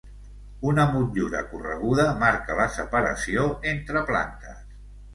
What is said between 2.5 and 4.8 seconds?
la separació entre plantes.